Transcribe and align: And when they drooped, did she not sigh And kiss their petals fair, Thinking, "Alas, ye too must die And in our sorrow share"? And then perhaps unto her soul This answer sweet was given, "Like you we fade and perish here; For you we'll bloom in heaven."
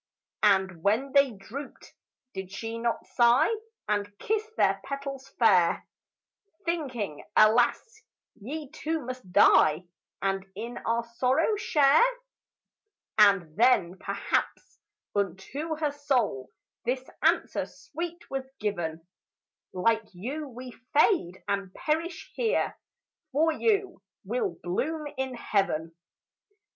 And 0.41 0.81
when 0.81 1.11
they 1.11 1.29
drooped, 1.29 1.93
did 2.33 2.51
she 2.51 2.79
not 2.79 3.05
sigh 3.05 3.51
And 3.87 4.17
kiss 4.17 4.43
their 4.57 4.81
petals 4.83 5.29
fair, 5.37 5.87
Thinking, 6.65 7.23
"Alas, 7.37 8.01
ye 8.33 8.71
too 8.71 9.05
must 9.05 9.31
die 9.31 9.83
And 10.19 10.43
in 10.55 10.79
our 10.87 11.03
sorrow 11.03 11.55
share"? 11.55 12.01
And 13.19 13.55
then 13.55 13.99
perhaps 13.99 14.79
unto 15.15 15.75
her 15.75 15.91
soul 15.91 16.49
This 16.83 17.07
answer 17.21 17.67
sweet 17.67 18.27
was 18.27 18.49
given, 18.59 19.05
"Like 19.71 20.07
you 20.15 20.47
we 20.49 20.71
fade 20.97 21.43
and 21.47 21.71
perish 21.75 22.31
here; 22.33 22.75
For 23.33 23.51
you 23.51 24.01
we'll 24.25 24.57
bloom 24.63 25.05
in 25.15 25.35
heaven." 25.35 25.93